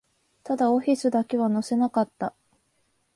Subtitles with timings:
[0.43, 2.33] ただ、オフィスだけは乗せなかった